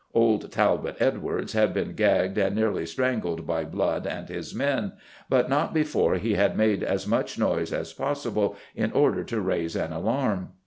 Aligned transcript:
Old 0.15 0.51
Talbot 0.51 0.97
Edwards 0.99 1.53
had 1.53 1.75
been 1.75 1.93
gagged 1.93 2.35
and 2.39 2.55
nearly 2.55 2.87
strangled 2.87 3.45
by 3.45 3.63
Blood 3.65 4.07
and 4.07 4.27
his 4.29 4.55
men, 4.55 4.93
but 5.29 5.47
not 5.47 5.75
before 5.75 6.15
he 6.15 6.33
had 6.33 6.57
made 6.57 6.81
as 6.81 7.05
much 7.05 7.37
noise 7.37 7.71
as 7.71 7.93
possible 7.93 8.55
in 8.75 8.91
order 8.93 9.23
to 9.23 9.39
raise 9.39 9.75
an 9.75 9.93
alarm. 9.93 10.53